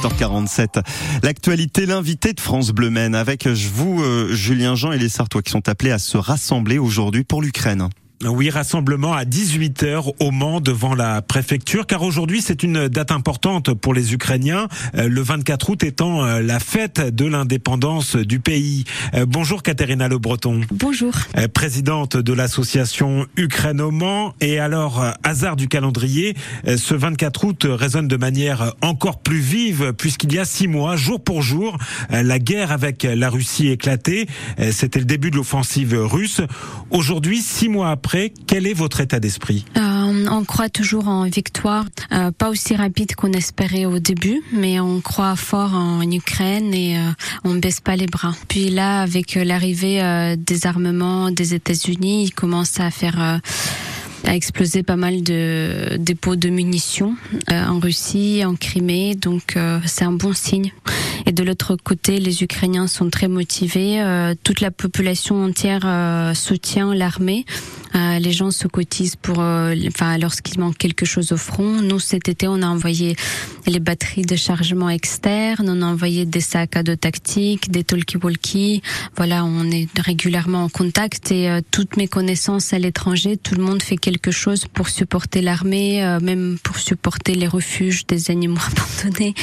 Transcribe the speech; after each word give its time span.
7h47. 0.00 0.82
L'actualité, 1.22 1.84
l'invité 1.84 2.32
de 2.32 2.40
France 2.40 2.70
Bleu 2.70 2.88
Maine 2.88 3.14
avec 3.14 3.46
vous, 3.46 4.02
euh, 4.02 4.32
Julien 4.32 4.74
Jean 4.74 4.92
et 4.92 4.98
les 4.98 5.10
Sartois 5.10 5.42
qui 5.42 5.50
sont 5.50 5.68
appelés 5.68 5.90
à 5.90 5.98
se 5.98 6.16
rassembler 6.16 6.78
aujourd'hui 6.78 7.22
pour 7.22 7.42
l'Ukraine. 7.42 7.88
Oui, 8.26 8.50
rassemblement 8.50 9.14
à 9.14 9.24
18h 9.24 10.12
au 10.20 10.30
Mans 10.30 10.60
devant 10.60 10.94
la 10.94 11.22
préfecture, 11.22 11.86
car 11.86 12.02
aujourd'hui 12.02 12.42
c'est 12.42 12.62
une 12.62 12.86
date 12.86 13.12
importante 13.12 13.72
pour 13.72 13.94
les 13.94 14.12
Ukrainiens, 14.12 14.68
euh, 14.94 15.08
le 15.08 15.22
24 15.22 15.70
août 15.70 15.82
étant 15.82 16.22
euh, 16.22 16.42
la 16.42 16.60
fête 16.60 17.00
de 17.00 17.24
l'indépendance 17.24 18.16
du 18.16 18.38
pays. 18.38 18.84
Euh, 19.14 19.24
bonjour 19.26 19.62
Katerina 19.62 20.06
Le 20.06 20.18
Breton. 20.18 20.60
Bonjour. 20.70 21.14
Présidente 21.54 22.18
de 22.18 22.34
l'association 22.34 23.26
Ukraine 23.38 23.80
au 23.80 23.90
Mans. 23.90 24.34
Et 24.42 24.58
alors, 24.58 25.02
hasard 25.22 25.56
du 25.56 25.68
calendrier, 25.68 26.36
ce 26.66 26.94
24 26.94 27.44
août 27.44 27.66
résonne 27.66 28.06
de 28.06 28.16
manière 28.16 28.74
encore 28.82 29.20
plus 29.20 29.40
vive 29.40 29.94
puisqu'il 29.96 30.34
y 30.34 30.38
a 30.38 30.44
six 30.44 30.68
mois, 30.68 30.94
jour 30.96 31.24
pour 31.24 31.40
jour, 31.40 31.78
la 32.10 32.38
guerre 32.38 32.70
avec 32.70 33.04
la 33.04 33.30
Russie 33.30 33.68
éclatait. 33.68 34.26
C'était 34.72 34.98
le 34.98 35.06
début 35.06 35.30
de 35.30 35.36
l'offensive 35.36 35.96
russe. 35.98 36.42
Aujourd'hui, 36.90 37.40
six 37.40 37.70
mois 37.70 37.90
après, 37.90 38.09
quel 38.46 38.66
est 38.66 38.72
votre 38.72 39.00
état 39.00 39.20
d'esprit? 39.20 39.64
Euh, 39.76 40.26
On 40.30 40.44
croit 40.44 40.68
toujours 40.68 41.08
en 41.08 41.24
victoire, 41.24 41.84
euh, 42.12 42.30
pas 42.32 42.48
aussi 42.48 42.74
rapide 42.74 43.14
qu'on 43.14 43.32
espérait 43.32 43.84
au 43.84 43.98
début, 43.98 44.42
mais 44.52 44.80
on 44.80 45.00
croit 45.00 45.36
fort 45.36 45.74
en 45.74 46.02
Ukraine 46.10 46.74
et 46.74 46.98
euh, 46.98 47.02
on 47.44 47.54
ne 47.54 47.60
baisse 47.60 47.80
pas 47.80 47.96
les 47.96 48.06
bras. 48.06 48.34
Puis 48.48 48.70
là, 48.70 49.02
avec 49.02 49.34
l'arrivée 49.34 50.00
des 50.36 50.66
armements 50.66 51.30
des 51.30 51.54
États-Unis, 51.54 52.24
ils 52.24 52.32
commencent 52.32 52.80
à 52.80 52.90
faire 52.90 53.40
a 54.26 54.34
explosé 54.34 54.82
pas 54.82 54.96
mal 54.96 55.22
de 55.22 55.96
dépôts 55.98 56.36
de 56.36 56.50
munitions 56.50 57.16
en 57.50 57.78
Russie, 57.78 58.42
en 58.44 58.54
Crimée, 58.54 59.14
donc 59.14 59.56
c'est 59.86 60.04
un 60.04 60.12
bon 60.12 60.32
signe. 60.34 60.72
Et 61.26 61.32
de 61.32 61.42
l'autre 61.42 61.76
côté, 61.76 62.18
les 62.18 62.42
Ukrainiens 62.42 62.86
sont 62.86 63.08
très 63.08 63.28
motivés. 63.28 64.02
Toute 64.44 64.60
la 64.60 64.70
population 64.70 65.42
entière 65.42 66.32
soutient 66.34 66.94
l'armée. 66.94 67.46
Les 67.94 68.32
gens 68.32 68.50
se 68.50 68.66
cotisent 68.68 69.16
pour, 69.16 69.38
enfin, 69.38 70.18
lorsqu'il 70.18 70.60
manque 70.60 70.76
quelque 70.76 71.06
chose 71.06 71.32
au 71.32 71.36
front. 71.36 71.80
Nous, 71.82 71.98
cet 71.98 72.28
été, 72.28 72.48
on 72.48 72.62
a 72.62 72.66
envoyé 72.66 73.16
les 73.66 73.80
batteries 73.80 74.22
de 74.22 74.36
chargement 74.36 74.88
externe, 74.90 75.68
on 75.68 75.82
a 75.82 75.86
envoyé 75.86 76.24
des 76.24 76.40
sacs 76.40 76.76
à 76.76 76.82
dos 76.82 76.96
tactiques, 76.96 77.70
des 77.70 77.84
talkie-walkie. 77.84 78.82
Voilà, 79.16 79.44
on 79.44 79.70
est 79.70 79.88
régulièrement 79.98 80.64
en 80.64 80.68
contact 80.68 81.32
et 81.32 81.60
toutes 81.70 81.96
mes 81.96 82.08
connaissances 82.08 82.72
à 82.72 82.78
l'étranger, 82.78 83.36
tout 83.36 83.54
le 83.54 83.62
monde 83.62 83.82
fait 83.82 83.96
quelque 83.96 84.30
chose 84.30 84.66
pour 84.66 84.88
supporter 84.88 85.42
l'armée, 85.42 86.04
euh, 86.04 86.20
même 86.20 86.58
pour 86.62 86.78
supporter 86.78 87.34
les 87.34 87.46
refuges 87.46 88.06
des 88.06 88.30
animaux 88.30 88.60
abandonnés. 89.02 89.34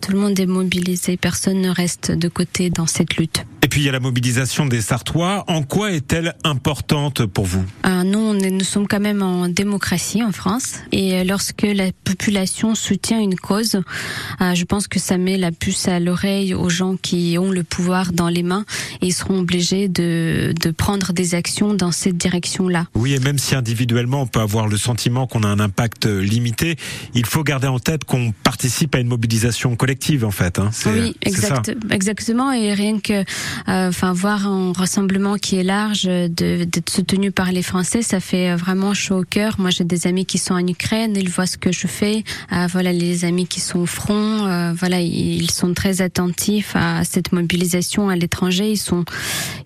Tout 0.00 0.12
le 0.12 0.18
monde 0.18 0.38
est 0.38 0.46
mobilisé, 0.46 1.16
personne 1.16 1.60
ne 1.60 1.70
reste 1.70 2.10
de 2.10 2.28
côté 2.28 2.70
dans 2.70 2.86
cette 2.86 3.16
lutte. 3.16 3.44
Et 3.64 3.68
puis 3.68 3.80
il 3.80 3.84
y 3.84 3.88
a 3.88 3.92
la 3.92 4.00
mobilisation 4.00 4.66
des 4.66 4.82
Sartois. 4.82 5.42
En 5.46 5.62
quoi 5.62 5.90
est-elle 5.90 6.34
importante 6.44 7.24
pour 7.24 7.46
vous? 7.46 7.64
Euh, 7.86 8.02
Nous, 8.02 8.34
nous 8.34 8.60
sommes 8.62 8.86
quand 8.86 9.00
même 9.00 9.22
en 9.22 9.48
démocratie 9.48 10.22
en 10.22 10.32
France. 10.32 10.74
Et 10.92 11.24
lorsque 11.24 11.62
la 11.62 11.90
population 12.04 12.74
soutient 12.74 13.18
une 13.18 13.36
cause, 13.36 13.76
euh, 14.42 14.54
je 14.54 14.64
pense 14.66 14.86
que 14.86 14.98
ça 14.98 15.16
met 15.16 15.38
la 15.38 15.50
puce 15.50 15.88
à 15.88 15.98
l'oreille 15.98 16.52
aux 16.52 16.68
gens 16.68 16.98
qui 17.00 17.38
ont 17.40 17.50
le 17.50 17.62
pouvoir 17.62 18.12
dans 18.12 18.28
les 18.28 18.42
mains 18.42 18.66
et 19.00 19.06
ils 19.06 19.14
seront 19.14 19.38
obligés 19.38 19.88
de, 19.88 20.52
de 20.60 20.70
prendre 20.70 21.14
des 21.14 21.34
actions 21.34 21.72
dans 21.72 21.90
cette 21.90 22.18
direction-là. 22.18 22.88
Oui, 22.94 23.14
et 23.14 23.18
même 23.18 23.38
si 23.38 23.54
individuellement 23.54 24.20
on 24.20 24.26
peut 24.26 24.40
avoir 24.40 24.68
le 24.68 24.76
sentiment 24.76 25.26
qu'on 25.26 25.42
a 25.42 25.48
un 25.48 25.58
impact 25.58 26.04
limité, 26.04 26.76
il 27.14 27.24
faut 27.24 27.42
garder 27.42 27.68
en 27.68 27.78
tête 27.78 28.04
qu'on 28.04 28.32
participe 28.42 28.94
à 28.94 28.98
une 28.98 29.08
mobilisation 29.08 29.74
collective 29.74 30.26
en 30.26 30.30
fait. 30.30 30.58
Hein. 30.58 30.68
Oui, 30.84 31.16
exact, 31.22 31.74
exactement. 31.90 32.52
Et 32.52 32.74
rien 32.74 33.00
que 33.00 33.14
euh, 33.14 33.24
enfin 33.66 34.12
voir 34.12 34.46
un 34.46 34.72
rassemblement 34.72 35.36
qui 35.36 35.56
est 35.56 35.62
large, 35.62 36.04
d'être 36.04 36.90
soutenu 36.90 37.30
par 37.30 37.52
les 37.52 37.62
Français, 37.62 38.02
ça 38.02 38.20
fait 38.20 38.54
vraiment 38.54 38.94
chaud 38.94 39.20
au 39.20 39.24
cœur. 39.24 39.56
Moi, 39.58 39.70
j'ai 39.70 39.84
des 39.84 40.06
amis 40.06 40.26
qui 40.26 40.38
sont 40.38 40.54
en 40.54 40.66
Ukraine, 40.66 41.14
ils 41.16 41.28
voient 41.28 41.46
ce 41.46 41.56
que 41.56 41.72
je 41.72 41.86
fais. 41.86 42.24
Euh, 42.52 42.66
voilà, 42.70 42.92
les 42.92 43.24
amis 43.24 43.46
qui 43.46 43.60
sont 43.60 43.80
au 43.80 43.86
front, 43.86 44.46
euh, 44.46 44.72
voilà, 44.76 45.00
ils 45.00 45.50
sont 45.50 45.74
très 45.74 46.02
attentifs 46.02 46.76
à 46.76 47.04
cette 47.04 47.32
mobilisation 47.32 48.08
à 48.08 48.16
l'étranger. 48.16 48.70
Ils 48.70 48.78
sont, 48.78 49.04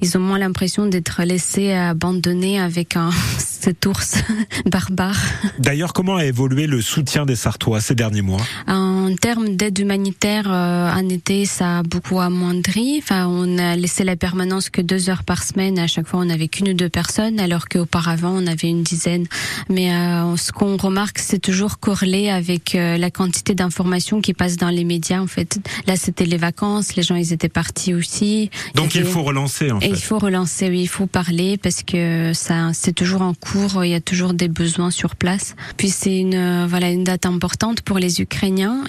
ils 0.01 0.17
ont 0.17 0.21
moins 0.21 0.39
l'impression 0.39 0.87
d'être 0.87 1.23
laissés 1.23 1.73
abandonnés 1.73 2.61
avec 2.61 2.97
un 2.97 3.11
cet 3.61 3.87
ours 3.87 4.17
barbare. 4.67 5.19
D'ailleurs, 5.59 5.93
comment 5.93 6.17
a 6.17 6.25
évolué 6.25 6.67
le 6.67 6.81
soutien 6.81 7.27
des 7.27 7.37
Sartois 7.37 7.81
ces 7.81 7.95
derniers 7.95 8.23
mois? 8.23 8.41
En 8.67 9.15
termes 9.21 9.57
d'aide 9.57 9.79
humanitaire, 9.79 10.49
en 10.49 11.09
été, 11.09 11.45
ça 11.45 11.79
a 11.79 11.83
beaucoup 11.83 12.21
amoindri. 12.21 13.01
Enfin, 13.03 13.27
on 13.27 13.59
a 13.59 13.77
laissé 13.77 14.05
la 14.05 14.17
permanence 14.17 14.71
que 14.71 14.81
deux 14.81 15.11
heures 15.11 15.25
par 15.25 15.43
semaine. 15.43 15.79
À 15.79 15.87
chaque 15.87 16.07
fois, 16.07 16.21
on 16.21 16.27
n'avait 16.27 16.49
qu'une 16.49 16.71
ou 16.71 16.75
deux 16.75 16.89
personnes, 16.89 17.41
alors 17.41 17.69
qu'auparavant, 17.69 18.33
on 18.35 18.47
avait 18.47 18.69
une 18.69 18.83
dizaine. 18.83 19.27
Mais 19.69 19.93
euh, 19.93 20.37
ce 20.37 20.53
qu'on 20.53 20.77
remarque, 20.77 21.19
c'est 21.19 21.39
toujours 21.39 21.79
corrélé 21.79 22.31
avec 22.31 22.75
euh, 22.75 22.97
la 22.97 23.11
quantité 23.11 23.55
d'informations 23.55 24.21
qui 24.21 24.35
passent 24.35 24.57
dans 24.57 24.71
les 24.71 24.85
médias. 24.85 25.21
En 25.21 25.27
fait, 25.27 25.59
là, 25.87 25.97
c'était 25.97 26.27
les 26.27 26.37
vacances, 26.37 26.97
les 26.97 27.03
gens, 27.03 27.17
ils 27.17 27.33
étaient 27.33 27.49
partis 27.49 27.95
aussi. 27.95 28.51
Donc, 28.75 28.95
il, 28.95 29.05
faut 29.05 29.23
relancer. 29.23 29.71
En 29.71 29.81
fait. 29.81 29.89
il 29.89 29.97
faut 29.97 30.19
relancer, 30.19 30.69
oui, 30.69 30.83
il 30.83 30.89
faut 30.89 31.07
parler 31.07 31.59
parce 31.59 31.83
que 31.83 32.33
ça, 32.35 32.71
c'est 32.73 32.93
toujours 32.93 33.23
en 33.23 33.35
cours. 33.35 33.48
Il 33.55 33.91
y 33.91 33.95
a 33.95 34.01
toujours 34.01 34.35
des 34.35 34.49
besoins 34.49 34.91
sur 34.91 35.17
place. 35.17 35.55
Puis 35.77 35.91
c'est 35.91 36.17
une, 36.17 36.35
euh, 36.35 36.67
voilà, 36.69 36.91
une 36.91 37.05
date 37.05 37.27
importante 37.27 37.83
pour 37.83 37.99
les 37.99 38.21
Ukrainiens. 38.21 38.85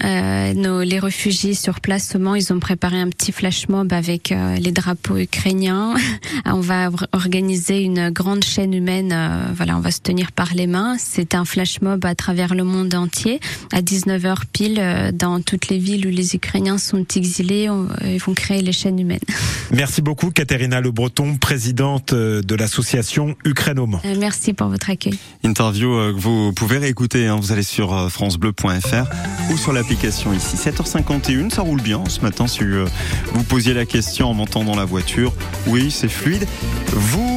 nos, 0.54 0.82
les 0.82 0.98
réfugiés 0.98 1.54
sur 1.54 1.80
place, 1.80 2.08
seulement, 2.08 2.34
ils 2.34 2.52
ont 2.52 2.60
préparé 2.60 3.00
un 3.00 3.08
petit 3.08 3.32
flash 3.32 3.68
mob 3.68 3.92
avec 3.92 4.34
les 4.58 4.72
drapeau 4.72 5.16
ukrainien. 5.16 5.94
on 6.46 6.60
va 6.60 6.90
organiser 7.12 7.82
une 7.82 8.10
grande 8.10 8.44
chaîne 8.44 8.74
humaine. 8.74 9.12
Euh, 9.12 9.52
voilà, 9.54 9.76
on 9.76 9.80
va 9.80 9.90
se 9.90 10.00
tenir 10.00 10.32
par 10.32 10.54
les 10.54 10.66
mains. 10.66 10.96
C'est 10.98 11.34
un 11.34 11.44
flash 11.44 11.80
mob 11.80 12.04
à 12.04 12.14
travers 12.14 12.54
le 12.54 12.64
monde 12.64 12.94
entier. 12.94 13.40
À 13.72 13.80
19h 13.80 14.42
pile, 14.52 14.78
euh, 14.78 15.12
dans 15.12 15.40
toutes 15.40 15.68
les 15.68 15.78
villes 15.78 16.06
où 16.06 16.10
les 16.10 16.34
Ukrainiens 16.34 16.78
sont 16.78 17.04
exilés, 17.16 17.68
ils 18.04 18.18
vont 18.18 18.34
créer 18.34 18.62
les 18.62 18.72
chaînes 18.72 18.98
humaines. 18.98 19.18
Merci 19.72 20.02
beaucoup, 20.02 20.30
Katerina 20.30 20.80
Le 20.80 20.90
Breton, 20.90 21.36
présidente 21.36 22.12
euh, 22.12 22.42
de 22.42 22.54
l'association 22.54 23.36
Ukraine 23.44 23.78
au 23.78 23.86
Mans. 23.86 24.00
Merci 24.18 24.52
pour 24.52 24.68
votre 24.68 24.90
accueil. 24.90 25.18
Interview 25.44 25.90
que 25.90 26.20
vous 26.20 26.52
pouvez 26.52 26.78
réécouter. 26.78 27.26
Hein. 27.26 27.36
Vous 27.40 27.52
allez 27.52 27.62
sur 27.62 28.10
francebleu.fr 28.10 29.06
ou 29.52 29.56
sur 29.56 29.72
l'application 29.72 30.32
ici. 30.32 30.56
7h51, 30.56 31.50
ça 31.50 31.62
roule 31.62 31.80
bien 31.80 32.02
ce 32.08 32.20
matin. 32.20 32.46
Si 32.46 32.60
vous 32.64 33.44
posiez 33.44 33.74
la 33.74 33.86
question 33.86 34.28
en 34.28 34.34
montant 34.34 34.64
dans 34.64 34.76
la 34.76 34.84
voiture. 34.84 35.32
Oui, 35.66 35.90
c'est 35.90 36.08
fluide. 36.08 36.46
Vous 36.92 37.28